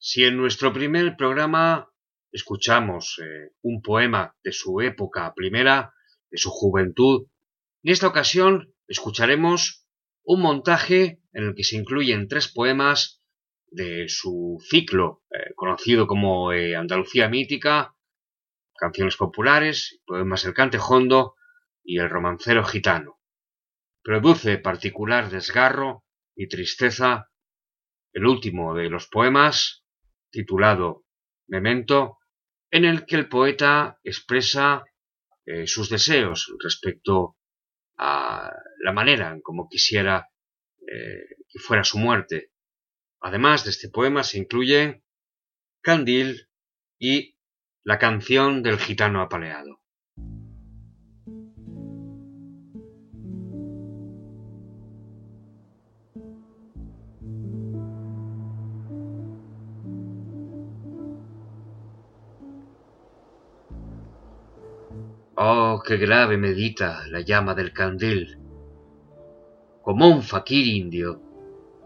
[0.00, 1.90] Si en nuestro primer programa
[2.30, 5.92] escuchamos eh, un poema de su época primera,
[6.30, 7.26] de su juventud,
[7.82, 9.88] en esta ocasión escucharemos
[10.22, 13.24] un montaje en el que se incluyen tres poemas
[13.66, 17.96] de su ciclo eh, conocido como eh, Andalucía Mítica,
[18.76, 21.34] canciones populares, poemas El Cantejondo
[21.82, 23.18] y El Romancero Gitano.
[24.04, 26.04] Produce particular desgarro
[26.36, 27.32] y tristeza
[28.12, 29.84] el último de los poemas,
[30.30, 31.04] titulado
[31.46, 32.18] Memento,
[32.70, 34.84] en el que el poeta expresa
[35.46, 37.36] eh, sus deseos respecto
[37.96, 40.28] a la manera en cómo quisiera
[40.80, 42.52] eh, que fuera su muerte.
[43.20, 45.02] Además de este poema se incluye
[45.80, 46.48] Candil
[46.98, 47.36] y
[47.82, 49.80] la canción del gitano apaleado.
[65.40, 68.40] Oh, qué grave medita la llama del candil.
[69.82, 71.20] Como un faquir indio,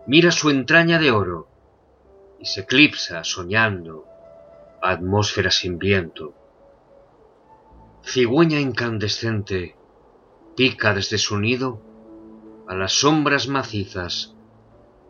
[0.07, 1.49] mira su entraña de oro
[2.41, 4.07] y se eclipsa soñando
[4.81, 6.33] atmósfera sin viento.
[8.03, 9.77] Cigüeña incandescente
[10.57, 11.83] pica desde su nido
[12.67, 14.35] a las sombras macizas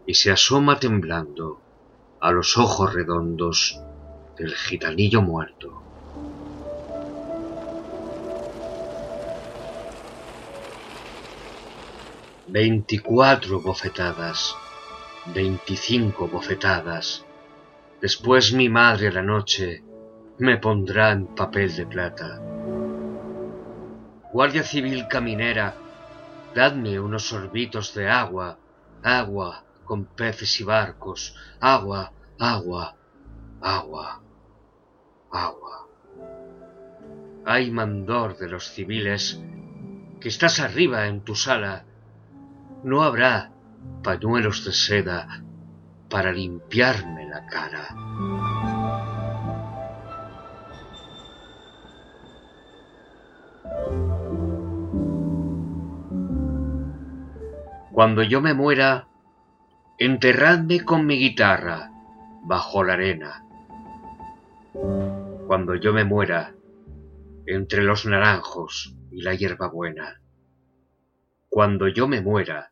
[0.04, 1.60] y se asoma temblando
[2.20, 3.80] a los ojos redondos
[4.36, 5.91] del gitanillo muerto.
[12.48, 14.56] Veinticuatro bofetadas,
[15.26, 17.25] veinticinco bofetadas.
[18.00, 19.84] Después mi madre a la noche
[20.38, 22.41] me pondrá en papel de plata.
[24.32, 25.76] Guardia Civil Caminera,
[26.52, 28.58] dadme unos sorbitos de agua,
[29.04, 32.97] agua con peces y barcos, agua, agua,
[33.60, 34.20] agua,
[35.31, 35.86] agua.
[37.44, 39.41] Ay, mandor de los civiles,
[40.20, 41.86] que estás arriba en tu sala,
[42.84, 43.53] no habrá
[44.03, 45.43] pañuelos de seda
[46.09, 47.88] para limpiarme la cara.
[57.93, 59.06] Cuando yo me muera,
[59.99, 61.91] enterradme con mi guitarra
[62.44, 63.44] bajo la arena.
[65.47, 66.54] Cuando yo me muera,
[67.47, 70.20] entre los naranjos y la hierbabuena.
[71.49, 72.72] Cuando yo me muera,